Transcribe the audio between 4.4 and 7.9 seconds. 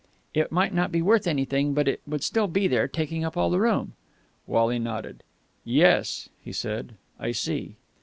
Wally nodded. "Yes," he said. "I see."